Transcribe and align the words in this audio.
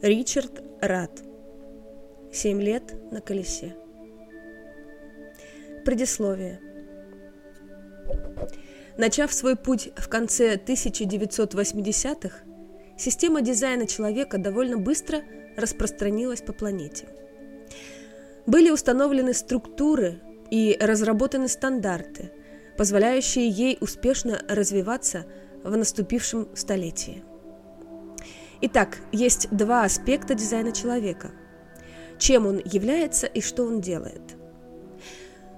Ричард 0.00 0.62
Рад. 0.80 1.10
Семь 2.32 2.62
лет 2.62 2.94
на 3.10 3.20
колесе. 3.20 3.74
Предисловие. 5.84 6.60
Начав 8.96 9.32
свой 9.32 9.56
путь 9.56 9.90
в 9.96 10.08
конце 10.08 10.54
1980-х, 10.54 12.44
система 12.96 13.42
дизайна 13.42 13.88
человека 13.88 14.38
довольно 14.38 14.78
быстро 14.78 15.22
распространилась 15.56 16.42
по 16.42 16.52
планете. 16.52 17.08
Были 18.46 18.70
установлены 18.70 19.34
структуры 19.34 20.20
и 20.48 20.78
разработаны 20.80 21.48
стандарты, 21.48 22.30
позволяющие 22.76 23.48
ей 23.48 23.78
успешно 23.80 24.40
развиваться 24.48 25.26
в 25.64 25.76
наступившем 25.76 26.54
столетии. 26.54 27.24
Итак, 28.60 28.98
есть 29.12 29.48
два 29.50 29.84
аспекта 29.84 30.34
дизайна 30.34 30.72
человека. 30.72 31.30
Чем 32.18 32.46
он 32.46 32.60
является 32.64 33.26
и 33.26 33.40
что 33.40 33.64
он 33.64 33.80
делает. 33.80 34.36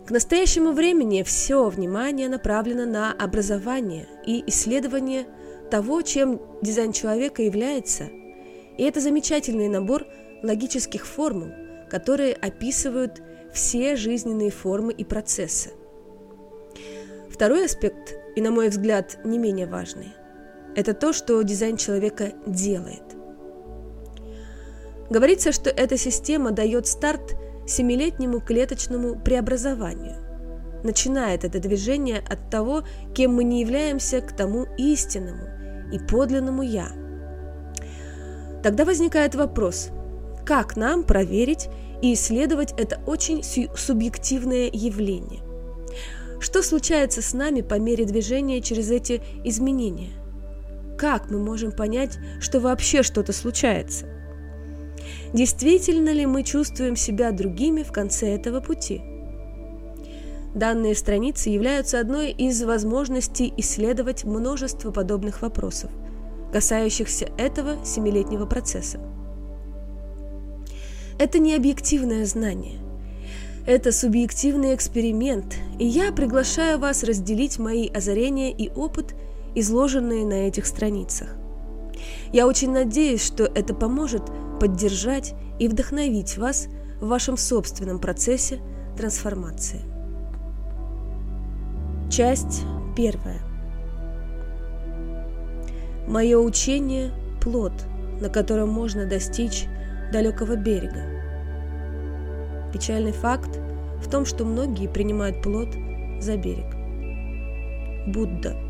К 0.07 0.11
настоящему 0.11 0.73
времени 0.73 1.23
все 1.23 1.69
внимание 1.69 2.29
направлено 2.29 2.85
на 2.85 3.13
образование 3.13 4.09
и 4.27 4.43
исследование 4.49 5.27
того, 5.71 6.03
чем 6.03 6.43
дизайн 6.63 6.93
человека 6.93 7.43
является, 7.43 8.05
и 8.77 8.83
это 8.83 9.01
замечательный 9.01 9.69
набор 9.69 10.07
логических 10.43 11.07
формул, 11.07 11.53
которые 11.89 12.35
описывают 12.35 13.23
все 13.55 13.97
жизненные 13.97 14.51
формы 14.51 14.93
и 14.93 15.05
процессы. 15.05 15.71
Второй 17.31 17.65
аспект, 17.65 18.15
и 18.37 18.41
на 18.41 18.51
мой 18.51 18.69
взгляд 18.69 19.19
не 19.25 19.39
менее 19.39 19.67
важный, 19.67 20.09
это 20.77 20.95
то, 20.95 21.13
что 21.13 21.41
дизайн 21.43 21.77
человека 21.77 22.33
делает. 22.47 23.03
Говорится, 25.11 25.53
что 25.53 25.71
эта 25.71 25.97
система 25.97 26.53
дает 26.53 26.87
старт 26.87 27.37
семилетнему 27.67 28.41
клеточному 28.41 29.21
преобразованию. 29.21 30.17
Начинает 30.83 31.45
это 31.45 31.59
движение 31.59 32.19
от 32.19 32.51
того, 32.51 32.85
кем 33.15 33.35
мы 33.35 33.45
не 33.45 33.61
являемся, 33.61 34.21
к 34.21 34.35
тому 34.35 34.67
истинному 34.79 35.45
и 35.93 35.99
подлинному 35.99 36.63
«я». 36.63 36.89
Тогда 38.63 38.85
возникает 38.85 39.35
вопрос, 39.35 39.91
как 40.45 40.77
нам 40.77 41.03
проверить 41.05 41.69
и 42.03 42.15
исследовать 42.15 42.73
это 42.79 43.01
очень 43.07 43.43
субъективное 43.43 44.71
явление? 44.73 45.41
Что 46.41 46.63
случается 46.63 47.21
с 47.21 47.35
нами 47.35 47.61
по 47.61 47.75
мере 47.75 48.05
движения 48.05 48.63
через 48.63 48.91
эти 48.91 49.23
изменения? 49.45 50.20
Как 51.01 51.31
мы 51.31 51.39
можем 51.39 51.73
понять, 51.73 52.19
что 52.41 52.61
вообще 52.61 53.03
что-то 53.03 53.33
случается? 53.33 54.05
Действительно 55.33 56.11
ли 56.11 56.27
мы 56.27 56.43
чувствуем 56.43 56.95
себя 56.95 57.33
другими 57.33 57.83
в 57.83 57.91
конце 57.91 58.35
этого 58.35 58.61
пути? 58.61 59.01
Данные 60.55 60.95
страницы 60.95 61.49
являются 61.49 62.01
одной 62.01 62.33
из 62.33 62.63
возможностей 62.63 63.51
исследовать 63.57 64.25
множество 64.25 64.91
подобных 64.91 65.41
вопросов, 65.41 65.91
касающихся 66.53 67.31
этого 67.39 67.83
семилетнего 67.83 68.45
процесса. 68.45 69.01
Это 71.19 71.39
не 71.39 71.55
объективное 71.55 72.27
знание– 72.27 72.79
это 73.67 73.93
субъективный 73.93 74.75
эксперимент, 74.75 75.55
и 75.79 75.87
я 75.87 76.13
приглашаю 76.13 76.79
вас 76.79 77.05
разделить 77.05 77.59
мои 77.59 77.89
озарения 77.89 78.51
и 78.51 78.71
опыт, 78.71 79.15
изложенные 79.55 80.25
на 80.25 80.49
этих 80.49 80.67
страницах. 80.67 81.29
Я 82.33 82.47
очень 82.47 82.73
надеюсь, 82.73 83.25
что 83.25 83.45
это 83.45 83.75
поможет 83.75 84.23
поддержать 84.61 85.35
и 85.59 85.69
вдохновить 85.69 86.39
вас 86.39 86.69
в 87.01 87.09
вашем 87.09 87.37
собственном 87.37 87.99
процессе 87.99 88.61
трансформации. 88.97 89.81
Часть 92.11 92.63
первая. 92.97 93.41
Мое 96.07 96.39
учение– 96.39 97.13
плод, 97.41 97.73
на 98.21 98.29
котором 98.29 98.69
можно 98.69 99.07
достичь 99.07 99.67
далекого 100.13 100.57
берега. 100.57 101.05
Печальный 102.73 103.13
факт 103.13 103.61
в 104.01 104.11
том, 104.11 104.25
что 104.25 104.45
многие 104.45 104.89
принимают 104.89 105.43
плод 105.43 105.69
за 106.21 106.37
берег. 106.37 106.75
Будда. 108.09 108.70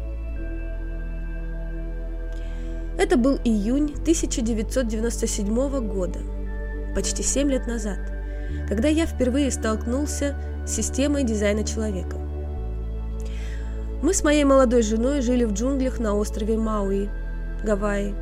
Это 3.00 3.16
был 3.16 3.38
июнь 3.44 3.94
1997 4.02 5.88
года, 5.88 6.18
почти 6.94 7.22
7 7.22 7.50
лет 7.50 7.66
назад, 7.66 7.96
когда 8.68 8.88
я 8.88 9.06
впервые 9.06 9.50
столкнулся 9.50 10.36
с 10.66 10.72
системой 10.72 11.24
дизайна 11.24 11.64
человека. 11.64 12.18
Мы 14.02 14.12
с 14.12 14.22
моей 14.22 14.44
молодой 14.44 14.82
женой 14.82 15.22
жили 15.22 15.44
в 15.44 15.54
джунглях 15.54 15.98
на 15.98 16.14
острове 16.14 16.58
Мауи, 16.58 17.08
Гавайи, 17.64 18.14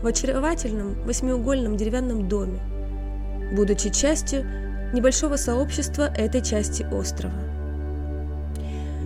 в 0.00 0.06
очаровательном 0.06 1.02
восьмиугольном 1.04 1.76
деревянном 1.76 2.26
доме, 2.26 2.60
будучи 3.52 3.90
частью 3.90 4.46
небольшого 4.94 5.36
сообщества 5.36 6.04
этой 6.04 6.40
части 6.40 6.86
острова. 6.90 7.34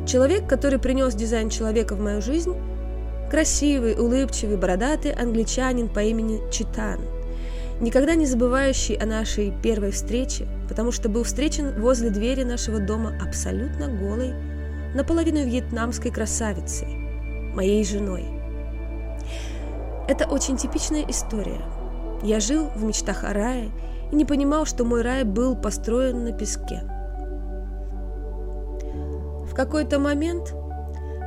Человек, 0.07 0.49
который 0.49 0.79
принес 0.79 1.17
дизайн 1.17 1.51
человека 1.51 1.97
в 1.97 2.01
мою 2.01 2.23
жизнь, 2.23 2.55
красивый, 3.33 3.95
улыбчивый, 3.95 4.59
бородатый 4.59 5.13
англичанин 5.13 5.89
по 5.89 6.01
имени 6.01 6.39
Читан, 6.51 7.01
никогда 7.81 8.15
не 8.15 8.27
забывающий 8.27 8.95
о 8.95 9.07
нашей 9.07 9.55
первой 9.63 9.91
встрече, 9.91 10.47
потому 10.69 10.93
что 10.93 11.09
был 11.09 11.25
встречен 11.25 11.81
возле 11.81 12.11
двери 12.11 12.43
нашего 12.43 12.79
дома 12.79 13.15
абсолютно 13.27 13.89
голой, 13.89 14.35
наполовину 14.95 15.47
вьетнамской 15.47 16.11
красавицей, 16.11 16.89
моей 17.55 17.83
женой. 17.87 18.27
Это 20.09 20.27
очень 20.27 20.59
типичная 20.59 21.07
история. 21.09 21.63
Я 22.23 22.39
жил 22.39 22.69
в 22.77 22.85
мечтах 22.85 23.25
о 23.25 23.33
рае 23.33 23.71
и 24.13 24.15
не 24.15 24.27
понимал, 24.27 24.67
что 24.67 24.85
мой 24.85 25.01
рай 25.01 25.25
был 25.25 25.57
построен 25.57 26.25
на 26.25 26.33
песке. 26.33 26.83
В 29.51 29.55
какой-то 29.55 29.99
момент 29.99 30.55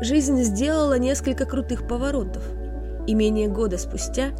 жизнь 0.02 0.42
сделала 0.44 0.98
несколько 0.98 1.46
крутых 1.46 1.88
поворотов, 1.88 2.44
и 3.08 3.14
менее 3.14 3.48
года 3.48 3.78
спустя 3.78 4.32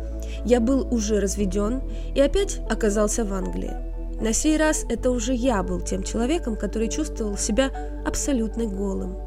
я 0.44 0.60
был 0.60 0.88
уже 0.94 1.20
разведен 1.20 1.82
и 2.16 2.22
опять 2.22 2.60
оказался 2.70 3.24
в 3.24 3.34
Англии. 3.34 3.74
На 4.22 4.34
сей 4.34 4.58
раз 4.58 4.86
это 4.90 5.12
уже 5.12 5.34
я 5.34 5.62
был 5.62 5.82
тем 5.82 6.04
человеком, 6.04 6.56
который 6.56 6.88
чувствовал 6.88 7.38
себя 7.38 7.70
абсолютно 8.06 8.66
голым. 8.66 9.18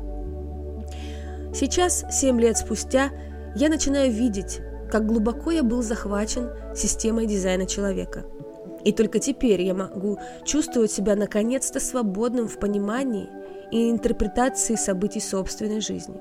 Сейчас, 1.55 2.05
семь 2.11 2.41
лет 2.41 2.57
спустя, 2.57 3.11
я 3.55 3.69
начинаю 3.69 4.11
видеть, 4.11 4.61
как 4.91 5.07
глубоко 5.07 5.51
я 5.51 5.63
был 5.63 5.83
захвачен 5.83 6.51
системой 6.75 7.27
дизайна 7.27 7.67
человека– 7.67 8.25
и 8.85 8.93
только 8.93 9.19
теперь 9.19 9.63
я 9.63 9.75
могу 9.75 10.19
чувствовать 10.45 10.91
себя 10.91 11.17
наконец-то 11.17 11.81
свободным 11.81 12.49
в 12.49 12.59
понимании 12.59 13.29
и 13.71 13.91
интерпретации 13.91 14.75
событий 14.77 15.21
собственной 15.21 15.81
жизни. 15.81 16.21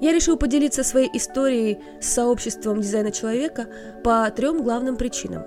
Я 0.00 0.12
решил 0.12 0.36
поделиться 0.36 0.84
своей 0.84 1.10
историей 1.14 1.78
с 2.00 2.08
сообществом 2.08 2.80
дизайна 2.80 3.12
человека 3.12 3.66
по 4.04 4.30
трем 4.30 4.62
главным 4.62 4.96
причинам. 4.96 5.44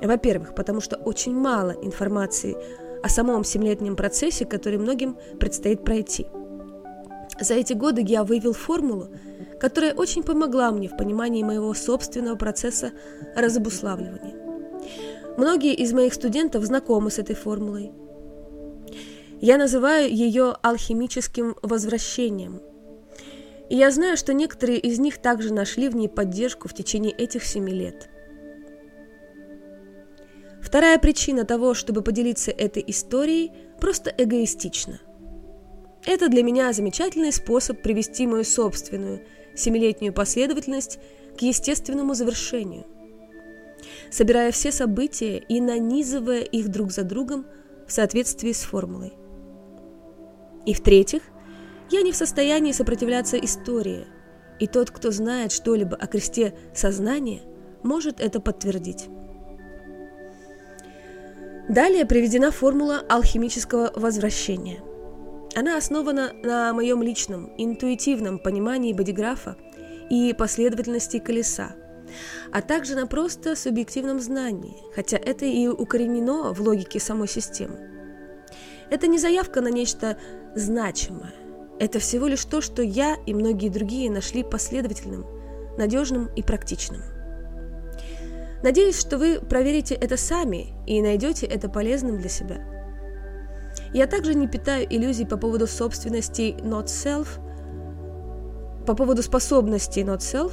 Во-первых, 0.00 0.54
потому 0.54 0.80
что 0.80 0.96
очень 0.96 1.34
мало 1.34 1.72
информации 1.72 2.56
о 3.02 3.08
самом 3.08 3.44
семилетнем 3.44 3.96
процессе, 3.96 4.44
который 4.44 4.78
многим 4.78 5.16
предстоит 5.40 5.84
пройти. 5.84 6.26
За 7.40 7.54
эти 7.54 7.72
годы 7.72 8.02
я 8.06 8.22
вывел 8.22 8.52
формулу, 8.52 9.08
которая 9.60 9.94
очень 9.94 10.22
помогла 10.22 10.70
мне 10.70 10.88
в 10.88 10.96
понимании 10.96 11.42
моего 11.42 11.74
собственного 11.74 12.36
процесса 12.36 12.92
разобуславливания. 13.34 14.36
Многие 15.36 15.74
из 15.74 15.92
моих 15.92 16.14
студентов 16.14 16.64
знакомы 16.64 17.10
с 17.10 17.18
этой 17.18 17.34
формулой. 17.34 17.92
Я 19.42 19.58
называю 19.58 20.08
ее 20.08 20.56
алхимическим 20.62 21.56
возвращением. 21.60 22.62
И 23.68 23.76
я 23.76 23.90
знаю, 23.90 24.16
что 24.16 24.32
некоторые 24.32 24.78
из 24.78 24.98
них 24.98 25.18
также 25.18 25.52
нашли 25.52 25.88
в 25.88 25.96
ней 25.96 26.08
поддержку 26.08 26.68
в 26.68 26.74
течение 26.74 27.12
этих 27.12 27.44
семи 27.44 27.72
лет. 27.72 28.08
Вторая 30.62 30.98
причина 30.98 31.44
того, 31.44 31.74
чтобы 31.74 32.02
поделиться 32.02 32.50
этой 32.50 32.84
историей, 32.86 33.52
просто 33.80 34.14
эгоистична. 34.16 35.00
Это 36.06 36.28
для 36.28 36.42
меня 36.42 36.72
замечательный 36.72 37.32
способ 37.32 37.82
привести 37.82 38.26
мою 38.26 38.44
собственную 38.44 39.26
семилетнюю 39.54 40.14
последовательность 40.14 40.98
к 41.36 41.42
естественному 41.42 42.14
завершению 42.14 42.86
собирая 44.10 44.52
все 44.52 44.70
события 44.70 45.38
и 45.38 45.60
нанизывая 45.60 46.42
их 46.42 46.68
друг 46.68 46.92
за 46.92 47.02
другом 47.02 47.46
в 47.86 47.92
соответствии 47.92 48.52
с 48.52 48.62
формулой. 48.62 49.12
И 50.66 50.74
в-третьих, 50.74 51.22
я 51.90 52.02
не 52.02 52.12
в 52.12 52.16
состоянии 52.16 52.72
сопротивляться 52.72 53.36
истории, 53.36 54.06
и 54.58 54.66
тот, 54.66 54.90
кто 54.90 55.10
знает 55.10 55.52
что-либо 55.52 55.96
о 55.96 56.06
кресте 56.06 56.54
сознания, 56.74 57.42
может 57.82 58.20
это 58.20 58.40
подтвердить. 58.40 59.08
Далее 61.68 62.06
приведена 62.06 62.50
формула 62.50 63.02
алхимического 63.08 63.92
возвращения. 63.94 64.80
Она 65.54 65.76
основана 65.76 66.32
на 66.42 66.72
моем 66.72 67.02
личном, 67.02 67.52
интуитивном 67.56 68.38
понимании 68.38 68.92
бодиграфа 68.92 69.56
и 70.10 70.34
последовательности 70.36 71.18
колеса, 71.18 71.74
а 72.52 72.62
также 72.62 72.94
на 72.94 73.06
просто 73.06 73.54
субъективном 73.54 74.20
знании, 74.20 74.76
хотя 74.94 75.16
это 75.16 75.44
и 75.44 75.66
укоренено 75.68 76.52
в 76.52 76.60
логике 76.60 77.00
самой 77.00 77.28
системы. 77.28 78.01
Это 78.92 79.06
не 79.06 79.18
заявка 79.18 79.62
на 79.62 79.68
нечто 79.68 80.18
значимое, 80.54 81.32
это 81.78 81.98
всего 81.98 82.26
лишь 82.26 82.44
то, 82.44 82.60
что 82.60 82.82
я 82.82 83.16
и 83.24 83.32
многие 83.32 83.70
другие 83.70 84.10
нашли 84.10 84.44
последовательным, 84.44 85.24
надежным 85.78 86.26
и 86.36 86.42
практичным. 86.42 87.00
Надеюсь, 88.62 89.00
что 89.00 89.16
вы 89.16 89.40
проверите 89.40 89.94
это 89.94 90.18
сами 90.18 90.74
и 90.86 91.00
найдете 91.00 91.46
это 91.46 91.70
полезным 91.70 92.18
для 92.18 92.28
себя. 92.28 92.58
Я 93.94 94.06
также 94.06 94.34
не 94.34 94.46
питаю 94.46 94.86
иллюзий 94.90 95.24
по 95.24 95.38
поводу 95.38 95.66
собственности 95.66 96.54
not 96.60 96.84
self, 96.84 97.28
по 98.84 98.94
поводу 98.94 99.22
способностей 99.22 100.02
not 100.02 100.18
self, 100.18 100.52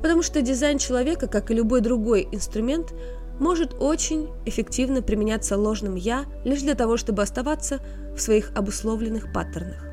потому 0.00 0.22
что 0.22 0.42
дизайн 0.42 0.78
человека, 0.78 1.26
как 1.26 1.50
и 1.50 1.54
любой 1.54 1.80
другой 1.80 2.28
инструмент, 2.30 2.94
может 3.40 3.74
очень 3.78 4.28
эффективно 4.46 5.02
применяться 5.02 5.56
ложным 5.56 5.94
«я» 5.94 6.24
лишь 6.44 6.62
для 6.62 6.74
того, 6.74 6.96
чтобы 6.96 7.22
оставаться 7.22 7.80
в 8.14 8.20
своих 8.20 8.52
обусловленных 8.54 9.32
паттернах. 9.32 9.84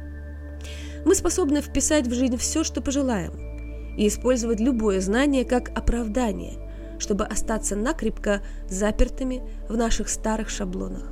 Мы 1.05 1.15
способны 1.15 1.61
вписать 1.61 2.07
в 2.07 2.13
жизнь 2.13 2.37
все, 2.37 2.63
что 2.63 2.81
пожелаем, 2.81 3.33
и 3.97 4.07
использовать 4.07 4.59
любое 4.59 5.01
знание 5.01 5.45
как 5.45 5.69
оправдание– 5.77 6.57
чтобы 7.01 7.25
остаться 7.25 7.75
накрепко 7.75 8.41
запертыми 8.69 9.41
в 9.67 9.75
наших 9.75 10.07
старых 10.07 10.49
шаблонах. 10.49 11.11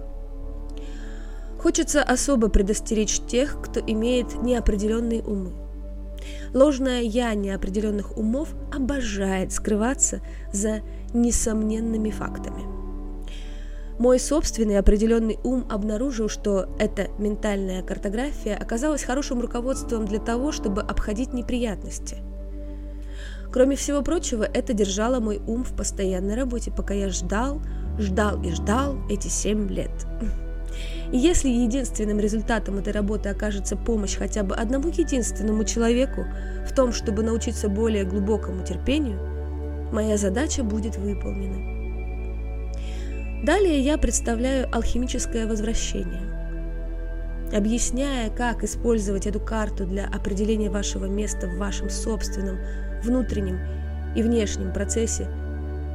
Хочется 1.59 2.03
особо 2.03 2.47
предостеречь 2.49 3.19
тех, 3.27 3.59
кто 3.61 3.79
имеет 3.79 4.41
неопределенные 4.41 5.23
умы. 5.23 5.51
Ложное 6.53 7.01
«я» 7.01 7.33
неопределенных 7.33 8.17
умов 8.17 8.49
обожает 8.73 9.51
скрываться 9.51 10.21
за 10.53 10.81
несомненными 11.13 12.09
фактами. 12.09 12.63
Мой 13.99 14.19
собственный 14.19 14.79
определенный 14.79 15.37
ум 15.43 15.65
обнаружил, 15.69 16.29
что 16.29 16.69
эта 16.79 17.09
ментальная 17.17 17.83
картография 17.83 18.55
оказалась 18.55 19.03
хорошим 19.03 19.41
руководством 19.41 20.05
для 20.05 20.19
того, 20.19 20.51
чтобы 20.51 20.81
обходить 20.81 21.33
неприятности– 21.33 22.17
Кроме 23.51 23.75
всего 23.75 24.03
прочего, 24.03 24.43
это 24.43 24.73
держало 24.73 25.19
мой 25.19 25.41
ум 25.47 25.63
в 25.63 25.75
постоянной 25.75 26.35
работе, 26.35 26.71
пока 26.71 26.93
я 26.93 27.09
ждал, 27.09 27.61
ждал 27.97 28.41
и 28.43 28.51
ждал 28.51 28.97
эти 29.09 29.27
семь 29.27 29.67
лет. 29.69 29.91
И 31.11 31.17
если 31.17 31.49
единственным 31.49 32.19
результатом 32.19 32.77
этой 32.77 32.93
работы 32.93 33.29
окажется 33.29 33.75
помощь 33.75 34.15
хотя 34.15 34.43
бы 34.43 34.53
одному 34.53 34.89
единственному 34.89 35.63
человеку 35.63 36.25
в 36.67 36.75
том, 36.75 36.93
чтобы 36.93 37.23
научиться 37.23 37.69
более 37.69 38.03
глубокому 38.03 38.63
терпению, 38.63 39.19
моя 39.91 40.17
задача 40.17 40.63
будет 40.63 40.97
выполнена. 40.97 41.79
Далее 43.43 43.79
я 43.79 43.97
представляю 43.97 44.67
алхимическое 44.75 45.47
возвращение. 45.47 46.29
Объясняя, 47.53 48.29
как 48.29 48.63
использовать 48.63 49.25
эту 49.25 49.39
карту 49.39 49.85
для 49.85 50.05
определения 50.05 50.69
вашего 50.69 51.05
места 51.05 51.47
в 51.47 51.57
вашем 51.57 51.89
собственном 51.89 52.59
внутреннем 53.01 53.59
и 54.15 54.21
внешнем 54.21 54.73
процессе 54.73 55.27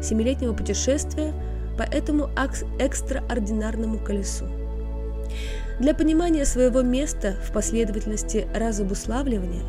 семилетнего 0.02 0.52
путешествия 0.55 1.32
по 1.76 1.82
этому 1.82 2.31
экстраординарному 2.79 3.99
колесу. 3.99 4.47
Для 5.81 5.93
понимания 5.93 6.44
своего 6.44 6.82
места 6.82 7.35
в 7.44 7.53
последовательности 7.53 8.47
разобуславливания 8.55 9.65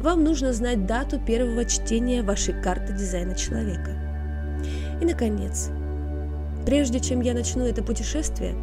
вам 0.00 0.24
нужно 0.24 0.54
знать 0.54 0.86
дату 0.86 1.20
первого 1.20 1.66
чтения 1.66 2.22
вашей 2.22 2.54
карты 2.62 2.94
дизайна 2.94 3.34
человека. 3.34 3.90
И, 5.02 5.04
наконец, 5.04 5.70
прежде 6.64 6.98
чем 6.98 7.20
я 7.20 7.34
начну 7.34 7.64
это 7.66 7.82
путешествие, 7.82 8.54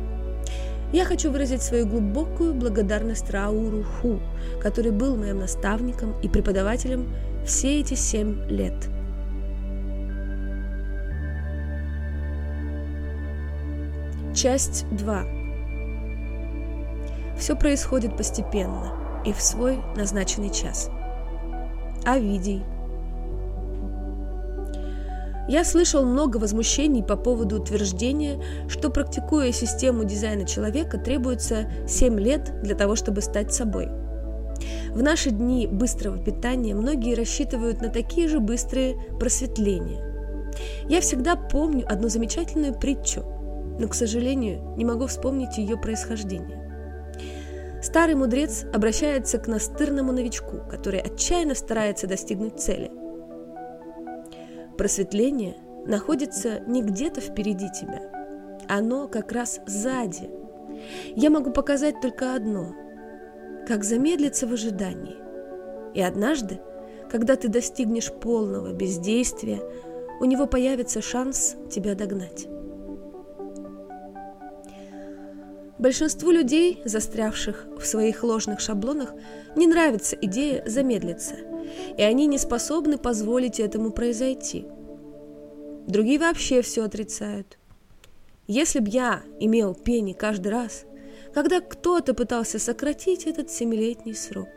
я 0.91 1.05
хочу 1.05 1.29
выразить 1.31 1.61
свою 1.61 1.85
глубокую 1.85 2.55
благодарность 2.55 3.29
Рауру 3.29 3.83
Ху, 3.83 4.19
который 4.61 4.91
был 4.91 5.17
моим 5.17 5.39
наставником 5.39 6.19
и 6.21 6.29
преподавателем 6.29 7.13
все 7.45 7.79
эти 7.79 7.93
семь 7.93 8.41
лет. 8.49 8.73
Часть 14.33 14.85
2. 14.91 15.36
Все 17.37 17.55
происходит 17.55 18.17
постепенно 18.17 18.93
и 19.25 19.33
в 19.33 19.41
свой 19.41 19.79
назначенный 19.95 20.49
час. 20.49 20.89
Овидий. 22.05 22.63
Я 25.49 25.63
слышал 25.63 26.05
много 26.05 26.37
возмущений 26.37 27.03
по 27.03 27.15
поводу 27.15 27.61
утверждения, 27.61 28.41
что 28.67 28.89
практикуя 28.89 29.51
систему 29.51 30.03
дизайна 30.03 30.45
человека 30.45 30.97
требуется 30.97 31.71
7 31.87 32.19
лет 32.19 32.61
для 32.63 32.75
того, 32.75 32.95
чтобы 32.95 33.21
стать 33.21 33.53
собой– 33.53 33.89
в 34.91 35.03
наши 35.03 35.29
дни 35.29 35.67
быстрого 35.67 36.17
питания 36.17 36.73
многие 36.73 37.13
рассчитывают 37.13 37.81
на 37.81 37.89
такие 37.89 38.27
же 38.27 38.39
быстрые 38.39 38.95
просветления. 39.19 40.03
Я 40.89 41.01
всегда 41.01 41.35
помню 41.35 41.85
одну 41.87 42.09
замечательную 42.09 42.73
притчу, 42.73 43.23
но, 43.79 43.87
к 43.87 43.93
сожалению, 43.93 44.75
не 44.75 44.85
могу 44.85 45.05
вспомнить 45.07 45.57
ее 45.57 45.77
происхождение. 45.77 46.66
Старый 47.81 48.15
мудрец 48.15 48.65
обращается 48.73 49.37
к 49.37 49.47
настырному 49.47 50.11
новичку, 50.11 50.61
который 50.69 50.99
отчаянно 50.99 51.55
старается 51.55 52.07
достигнуть 52.07 52.59
цели. 52.59 52.91
Просветление 54.77 55.57
находится 55.85 56.59
не 56.61 56.81
где-то 56.81 57.21
впереди 57.21 57.67
тебя. 57.71 58.11
Оно 58.67 59.07
как 59.07 59.31
раз 59.31 59.59
сзади. 59.65 60.29
Я 61.15 61.29
могу 61.29 61.51
показать 61.51 62.01
только 62.01 62.35
одно– 62.35 62.73
как 63.67 63.83
замедлиться 63.83 64.47
в 64.47 64.53
ожидании. 64.53 65.17
И 65.93 66.01
однажды, 66.01 66.59
когда 67.11 67.35
ты 67.35 67.49
достигнешь 67.49 68.11
полного 68.11 68.71
бездействия, 68.71 69.61
у 70.21 70.25
него 70.25 70.47
появится 70.47 71.01
шанс 71.01 71.55
тебя 71.69 71.93
догнать. 71.93 72.47
Большинству 75.79 76.31
людей, 76.31 76.81
застрявших 76.85 77.67
в 77.79 77.85
своих 77.85 78.23
ложных 78.23 78.59
шаблонах, 78.59 79.13
не 79.55 79.67
нравится 79.67 80.17
идея 80.19 80.63
замедлиться, 80.65 81.35
и 81.97 82.01
они 82.01 82.25
не 82.25 82.39
способны 82.39 82.97
позволить 82.97 83.59
этому 83.59 83.91
произойти. 83.91 84.65
Другие 85.85 86.19
вообще 86.19 86.61
все 86.61 86.83
отрицают. 86.83 87.59
Если 88.47 88.79
б 88.79 88.89
я 88.89 89.21
имел 89.39 89.75
пени 89.75 90.13
каждый 90.13 90.49
раз, 90.49 90.85
когда 91.33 91.61
кто-то 91.61 92.13
пытался 92.15 92.57
сократить 92.57 93.27
этот 93.27 93.51
семилетний 93.51 94.15
срок. 94.15 94.49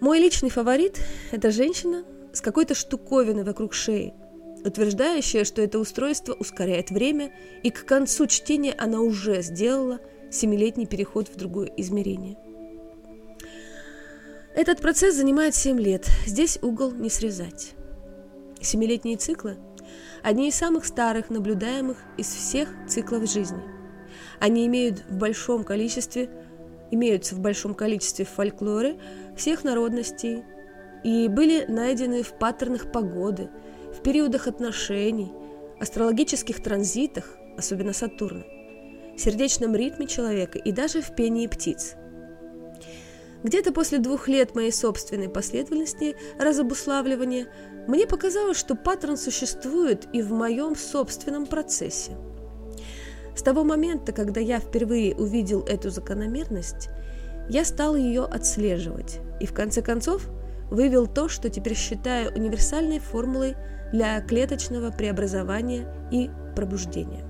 Мой 0.00 0.18
личный 0.18 0.48
фаворит– 0.48 0.98
это 1.32 1.50
женщина 1.50 2.04
с 2.32 2.40
какой-то 2.40 2.74
штуковиной 2.74 3.44
вокруг 3.44 3.74
шеи, 3.74 4.14
утверждающая, 4.64 5.44
что 5.44 5.62
это 5.62 5.78
устройство 5.78 6.34
ускоряет 6.34 6.90
время, 6.90 7.32
и 7.62 7.70
к 7.70 7.84
концу 7.84 8.26
чтения 8.26 8.74
она 8.76 9.00
уже 9.00 9.42
сделала 9.42 10.00
семилетний 10.30 10.86
переход 10.86 11.28
в 11.28 11.36
другое 11.36 11.72
измерение. 11.76 12.36
Этот 14.54 14.80
процесс 14.80 15.14
занимает 15.14 15.54
7 15.54 15.78
лет, 15.80 16.06
здесь 16.26 16.58
угол 16.62 16.92
не 16.92 17.08
срезать. 17.08 17.72
Семилетние 18.60 19.16
циклы– 19.16 19.56
одни 20.22 20.48
из 20.48 20.54
самых 20.54 20.84
старых 20.84 21.30
наблюдаемых 21.30 21.98
из 22.18 22.26
всех 22.26 22.68
циклов 22.88 23.30
жизни– 23.30 23.62
они 24.40 24.66
имеют 24.66 25.04
в 25.08 25.16
большом 25.16 25.64
количестве, 25.64 26.28
имеются 26.90 27.34
в 27.34 27.40
большом 27.40 27.74
количестве 27.74 28.24
в 28.24 28.30
фольклоре 28.30 28.98
всех 29.36 29.64
народностей 29.64 30.42
и 31.04 31.28
были 31.28 31.66
найдены 31.68 32.22
в 32.22 32.32
паттернах 32.32 32.90
погоды, 32.90 33.48
в 33.96 34.02
периодах 34.02 34.46
отношений, 34.46 35.32
астрологических 35.80 36.62
транзитах, 36.62 37.36
особенно 37.56 37.92
Сатурна, 37.92 38.44
сердечном 39.16 39.74
ритме 39.74 40.06
человека 40.06 40.58
и 40.58 40.72
даже 40.72 41.02
в 41.02 41.14
пении 41.14 41.46
птиц. 41.46 41.94
Где-то 43.42 43.72
после 43.72 43.98
двух 43.98 44.28
лет 44.28 44.54
моей 44.54 44.72
собственной 44.72 45.28
последовательности 45.28 46.14
разобуславливания 46.38 47.48
мне 47.88 48.06
показалось, 48.06 48.58
что 48.58 48.74
паттерн 48.74 49.16
существует 49.16 50.06
и 50.12 50.20
в 50.20 50.32
моем 50.32 50.76
собственном 50.76 51.46
процессе– 51.46 52.12
с 53.40 53.42
того 53.42 53.64
момента, 53.64 54.12
когда 54.12 54.38
я 54.40 54.58
впервые 54.58 55.14
увидел 55.14 55.62
эту 55.62 55.88
закономерность, 55.88 56.90
я 57.48 57.64
стал 57.64 57.96
ее 57.96 58.24
отслеживать 58.24 59.20
и 59.40 59.46
в 59.46 59.54
конце 59.54 59.80
концов 59.80 60.28
вывел 60.70 61.06
то, 61.06 61.28
что 61.28 61.48
теперь 61.48 61.74
считаю 61.74 62.34
универсальной 62.34 62.98
формулой 62.98 63.56
для 63.92 64.20
клеточного 64.20 64.90
преобразования 64.90 65.86
и 66.10 66.30
пробуждения. 66.54 67.24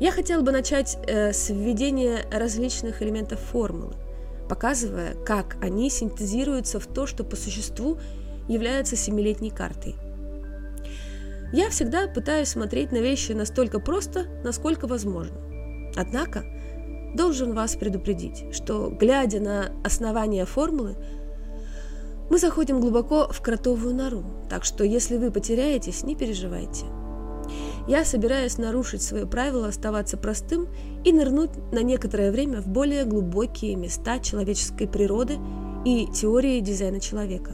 Я 0.00 0.10
хотела 0.10 0.42
бы 0.42 0.50
начать 0.50 0.98
э, 1.06 1.32
с 1.32 1.50
введения 1.50 2.26
различных 2.32 3.00
элементов 3.00 3.40
формулы, 3.40 3.94
показывая, 4.48 5.14
как 5.24 5.56
они 5.62 5.88
синтезируются 5.88 6.80
в 6.80 6.86
то, 6.86 7.06
что 7.06 7.24
по 7.24 7.36
существу 7.36 7.98
является 8.48 8.96
семилетней 8.96 9.50
картой. 9.50 9.94
Я 11.52 11.70
всегда 11.70 12.08
пытаюсь 12.08 12.48
смотреть 12.48 12.90
на 12.90 12.98
вещи 12.98 13.32
настолько 13.32 13.78
просто, 13.78 14.24
насколько 14.42 14.88
возможно. 14.88 15.36
Однако, 15.96 16.44
должен 17.14 17.54
вас 17.54 17.76
предупредить, 17.76 18.52
что, 18.52 18.90
глядя 18.90 19.40
на 19.40 19.72
основание 19.84 20.44
формулы, 20.44 20.96
мы 22.30 22.38
заходим 22.38 22.80
глубоко 22.80 23.28
в 23.30 23.40
кротовую 23.40 23.94
нору, 23.94 24.24
так 24.48 24.64
что 24.64 24.84
если 24.84 25.16
вы 25.16 25.30
потеряетесь, 25.30 26.02
не 26.02 26.16
переживайте. 26.16 26.86
Я 27.86 28.04
собираюсь 28.04 28.56
нарушить 28.56 29.02
свое 29.02 29.26
правило 29.26 29.68
оставаться 29.68 30.16
простым 30.16 30.68
и 31.04 31.12
нырнуть 31.12 31.50
на 31.72 31.82
некоторое 31.82 32.30
время 32.30 32.62
в 32.62 32.66
более 32.66 33.04
глубокие 33.04 33.76
места 33.76 34.18
человеческой 34.18 34.88
природы 34.88 35.38
и 35.84 36.06
теории 36.06 36.60
дизайна 36.60 37.00
человека. 37.00 37.52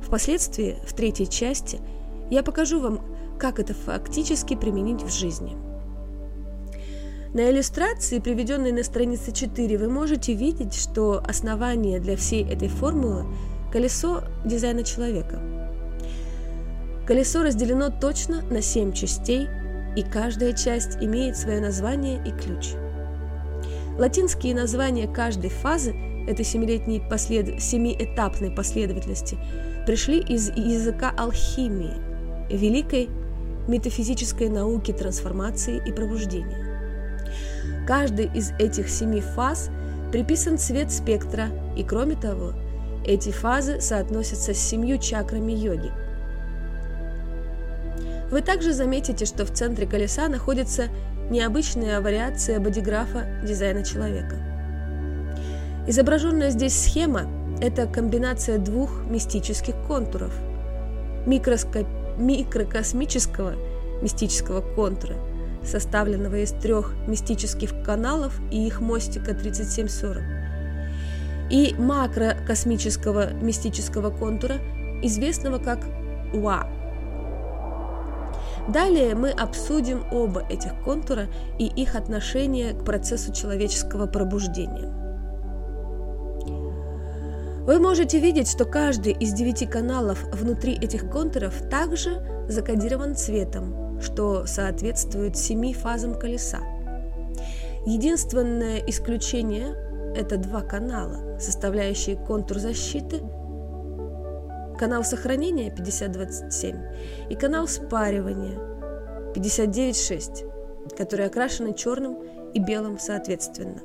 Впоследствии, 0.00 0.76
в 0.86 0.94
третьей 0.94 1.28
части, 1.28 1.80
я 2.30 2.44
покажу 2.44 2.78
вам, 2.78 3.00
как 3.38 3.58
это 3.58 3.74
фактически 3.74 4.54
применить 4.54 5.02
в 5.02 5.10
жизни– 5.10 5.56
на 7.34 7.50
иллюстрации, 7.50 8.20
приведенной 8.20 8.70
на 8.70 8.84
странице 8.84 9.32
4, 9.32 9.76
вы 9.76 9.88
можете 9.88 10.34
видеть, 10.34 10.72
что 10.72 11.20
основание 11.26 11.98
для 11.98 12.16
всей 12.16 12.44
этой 12.44 12.68
формулы– 12.68 13.26
колесо 13.72 14.22
дизайна 14.44 14.84
человека. 14.84 15.40
Колесо 17.08 17.42
разделено 17.42 17.90
точно 17.90 18.42
на 18.42 18.62
7 18.62 18.92
частей, 18.92 19.48
и 19.96 20.02
каждая 20.02 20.52
часть 20.52 20.96
имеет 20.98 21.36
свое 21.36 21.60
название 21.60 22.22
и 22.24 22.30
ключ. 22.30 22.74
Латинские 23.98 24.54
названия 24.54 25.08
каждой 25.08 25.50
фазы 25.50 25.92
этой 26.28 26.44
семилетней 26.44 27.00
послед... 27.00 27.60
семиэтапной 27.60 28.52
последовательности 28.52 29.36
пришли 29.86 30.20
из 30.20 30.50
языка 30.50 31.12
алхимии, 31.16 31.94
великой 32.48 33.08
метафизической 33.66 34.48
науки 34.48 34.92
трансформации 34.92 35.82
и 35.84 35.90
пробуждения. 35.90 36.73
Каждой 37.86 38.30
из 38.34 38.52
этих 38.58 38.88
семи 38.88 39.20
фаз 39.20 39.70
приписан 40.12 40.58
цвет 40.58 40.90
спектра, 40.90 41.48
и 41.76 41.82
кроме 41.82 42.16
того, 42.16 42.52
эти 43.06 43.30
фазы 43.30 43.80
соотносятся 43.80 44.54
с 44.54 44.58
семью 44.58 44.98
чакрами 44.98 45.52
йоги. 45.52 45.92
Вы 48.30 48.40
также 48.40 48.72
заметите, 48.72 49.26
что 49.26 49.44
в 49.44 49.52
центре 49.52 49.86
колеса 49.86 50.28
находится 50.28 50.84
необычная 51.30 52.00
вариация 52.00 52.58
бодиграфа 52.58 53.26
дизайна 53.44 53.84
человека. 53.84 54.36
Изображенная 55.86 56.48
здесь 56.50 56.80
схема– 56.80 57.26
это 57.60 57.86
комбинация 57.86 58.58
двух 58.58 59.04
мистических 59.10 59.74
контуров– 59.86 60.32
микрокосмического 61.26 63.52
мистического 64.00 64.62
контура– 64.74 65.16
составленного 65.66 66.36
из 66.36 66.52
трех 66.52 66.94
мистических 67.06 67.82
каналов 67.82 68.38
и 68.50 68.66
их 68.66 68.80
мостика 68.80 69.34
3740, 69.34 70.22
и 71.50 71.74
макрокосмического 71.78 73.32
мистического 73.34 74.10
контура, 74.10 74.56
известного 75.02 75.58
как 75.58 75.80
УА. 76.32 76.66
Далее 78.68 79.14
мы 79.14 79.30
обсудим 79.30 80.04
оба 80.10 80.46
этих 80.48 80.72
контура 80.84 81.26
и 81.58 81.66
их 81.66 81.94
отношение 81.96 82.72
к 82.72 82.84
процессу 82.84 83.32
человеческого 83.32 84.06
пробуждения. 84.06 84.90
Вы 87.66 87.78
можете 87.78 88.20
видеть, 88.20 88.50
что 88.50 88.66
каждый 88.66 89.12
из 89.12 89.32
девяти 89.32 89.66
каналов 89.66 90.22
внутри 90.32 90.74
этих 90.74 91.10
контуров 91.10 91.54
также 91.70 92.22
закодирован 92.46 93.14
цветом, 93.14 93.83
что 94.00 94.46
соответствует 94.46 95.36
семи 95.36 95.74
фазам 95.74 96.18
колеса. 96.18 96.60
Единственное 97.86 98.78
исключение– 98.86 99.74
это 100.16 100.36
два 100.36 100.62
канала, 100.62 101.38
составляющие 101.38 102.16
контур 102.16 102.58
защиты, 102.58 103.20
канал 104.78 105.04
сохранения 105.04 105.70
5027 105.70 106.76
и 107.30 107.34
канал 107.34 107.68
спаривания 107.68 108.58
59.6, 109.34 110.96
которые 110.96 111.26
окрашены 111.26 111.74
черным 111.74 112.18
и 112.52 112.60
белым 112.60 112.98
соответственно. 112.98 113.80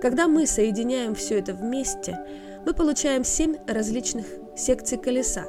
Когда 0.00 0.28
мы 0.28 0.46
соединяем 0.46 1.14
все 1.14 1.38
это 1.38 1.54
вместе, 1.54 2.18
мы 2.66 2.74
получаем 2.74 3.24
семь 3.24 3.56
различных 3.66 4.26
секций 4.56 4.98
колеса, 4.98 5.44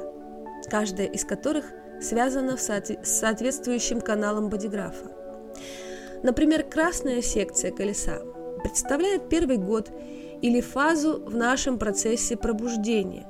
каждая 0.70 1.06
из 1.06 1.24
которых 1.24 1.66
связана 2.00 2.56
с 2.56 2.82
соответствующим 3.02 4.00
каналом 4.00 4.48
бодиграфа. 4.48 5.10
Например, 6.22 6.62
красная 6.62 7.22
секция 7.22 7.70
колеса 7.70 8.20
представляет 8.62 9.28
первый 9.28 9.56
год 9.56 9.90
или 10.42 10.60
фазу 10.60 11.22
в 11.24 11.34
нашем 11.34 11.78
процессе 11.78 12.36
пробуждения, 12.36 13.26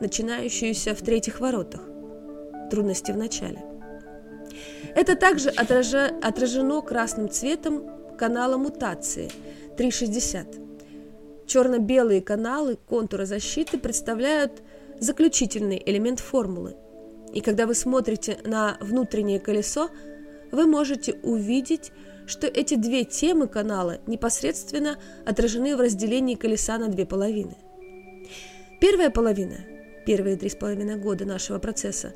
начинающуюся 0.00 0.94
в 0.94 1.02
третьих 1.02 1.40
воротах, 1.40 1.82
трудности 2.70 3.12
в 3.12 3.16
начале. 3.16 3.62
Это 4.94 5.16
также 5.16 5.50
отража, 5.50 6.10
отражено 6.22 6.80
красным 6.80 7.28
цветом 7.28 8.16
канала 8.16 8.56
мутации 8.56 9.30
360. 9.76 10.46
Черно-белые 11.46 12.22
каналы 12.22 12.76
контура 12.76 13.24
защиты 13.26 13.78
представляют 13.78 14.62
заключительный 15.00 15.82
элемент 15.84 16.20
формулы– 16.20 16.76
и 17.34 17.40
когда 17.40 17.66
вы 17.66 17.74
смотрите 17.74 18.38
на 18.44 18.78
внутреннее 18.80 19.40
колесо, 19.40 19.90
вы 20.52 20.66
можете 20.66 21.14
увидеть, 21.24 21.90
что 22.26 22.46
эти 22.46 22.76
две 22.76 23.04
темы 23.04 23.48
канала 23.48 23.98
непосредственно 24.06 24.98
отражены 25.26 25.76
в 25.76 25.80
разделении 25.80 26.36
колеса 26.36 26.78
на 26.78 26.88
две 26.88 27.04
половины. 27.04 27.56
Первая 28.80 29.10
половина, 29.10 29.56
первые 30.06 30.36
три 30.36 30.48
с 30.48 30.54
половиной 30.54 30.94
года 30.94 31.24
нашего 31.24 31.58
процесса, 31.58 32.14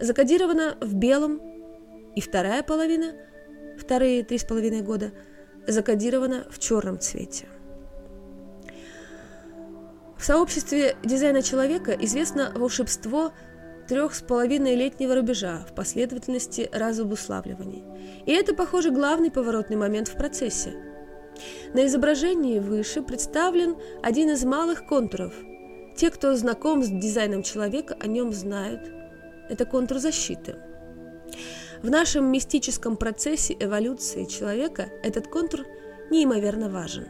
закодирована 0.00 0.78
в 0.80 0.94
белом, 0.94 1.42
и 2.16 2.22
вторая 2.22 2.62
половина, 2.62 3.12
вторые 3.78 4.24
три 4.24 4.38
с 4.38 4.44
половиной 4.44 4.80
года, 4.80 5.12
закодирована 5.66 6.46
в 6.50 6.58
черном 6.58 6.98
цвете. 6.98 7.48
В 10.16 10.24
сообществе 10.24 10.96
дизайна 11.04 11.42
человека 11.42 11.92
известно 12.00 12.50
волшебство 12.54 13.32
трех 13.88 14.14
с 14.14 14.22
половиной 14.22 14.74
летнего 14.74 15.14
рубежа 15.14 15.64
в 15.68 15.74
последовательности 15.74 16.68
разобуславливаний. 16.72 17.84
И 18.26 18.32
это, 18.32 18.54
похоже, 18.54 18.90
главный 18.90 19.30
поворотный 19.30 19.76
момент 19.76 20.08
в 20.08 20.16
процессе. 20.16 20.74
На 21.74 21.86
изображении 21.86 22.60
выше 22.60 23.02
представлен 23.02 23.76
один 24.02 24.30
из 24.30 24.44
малых 24.44 24.86
контуров. 24.86 25.34
Те, 25.96 26.10
кто 26.10 26.34
знаком 26.36 26.82
с 26.82 26.88
дизайном 26.88 27.42
человека, 27.42 27.96
о 28.00 28.06
нем 28.06 28.32
знают. 28.32 28.90
Это 29.48 29.64
контур 29.64 29.98
защиты. 29.98 30.56
В 31.82 31.90
нашем 31.90 32.30
мистическом 32.32 32.96
процессе 32.96 33.56
эволюции 33.58 34.24
человека 34.24 34.86
этот 35.02 35.28
контур 35.28 35.66
неимоверно 36.10 36.70
важен. 36.70 37.08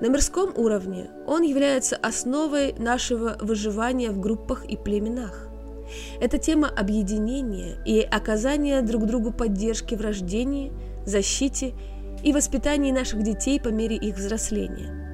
На 0.00 0.08
мирском 0.08 0.52
уровне 0.56 1.10
он 1.26 1.42
является 1.42 1.96
основой 1.96 2.72
нашего 2.72 3.36
выживания 3.40 4.10
в 4.10 4.18
группах 4.18 4.64
и 4.64 4.76
племенах. 4.76 5.43
Это 6.20 6.38
тема 6.38 6.68
объединения 6.68 7.76
и 7.84 8.00
оказания 8.00 8.82
друг 8.82 9.06
другу 9.06 9.32
поддержки 9.32 9.94
в 9.94 10.00
рождении, 10.00 10.72
защите 11.06 11.74
и 12.22 12.32
воспитании 12.32 12.92
наших 12.92 13.22
детей 13.22 13.60
по 13.60 13.68
мере 13.68 13.96
их 13.96 14.16
взросления. 14.16 15.04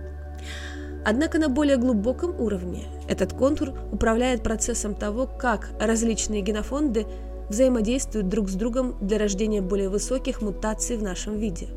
Однако 1.04 1.38
на 1.38 1.49
более 1.49 1.76
глубоком 1.76 2.38
уровне 2.38 2.84
этот 3.08 3.32
контур 3.32 3.72
управляет 3.90 4.42
процессом 4.42 4.94
того, 4.94 5.26
как 5.26 5.70
различные 5.80 6.42
генофонды 6.42 7.06
взаимодействуют 7.49 8.28
друг 8.28 8.49
с 8.49 8.54
другом 8.54 8.96
для 9.00 9.18
рождения 9.18 9.62
более 9.62 9.88
высоких 9.88 10.42
мутаций 10.42 10.96
в 10.96 11.02
нашем 11.02 11.38
виде. 11.38 11.68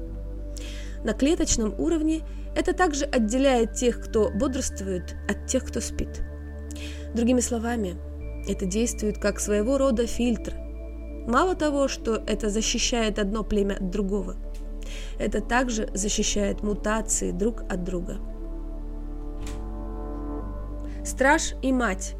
На 1.03 1.13
клеточном 1.13 1.73
уровне 1.79 2.21
это 2.55 2.73
также 2.73 3.05
отделяет 3.05 3.73
тех, 3.73 4.01
кто 4.01 4.29
бодрствует, 4.29 5.15
от 5.27 5.47
тех, 5.47 5.65
кто 5.65 5.81
спит. 5.81 6.21
Другими 7.13 7.39
словами, 7.39 7.95
это 8.47 8.65
действует 8.65 9.17
как 9.17 9.39
своего 9.39 9.77
рода 9.77 10.05
фильтр. 10.07 10.53
Мало 11.27 11.55
того, 11.55 11.87
что 11.87 12.15
это 12.15 12.49
защищает 12.49 13.19
одно 13.19 13.43
племя 13.43 13.75
от 13.75 13.89
другого, 13.89 14.35
это 15.17 15.41
также 15.41 15.89
защищает 15.93 16.61
мутации 16.63 17.31
друг 17.31 17.61
от 17.69 17.83
друга. 17.83 18.17
Страж 21.05 21.53
и 21.61 21.71
мать. 21.71 22.15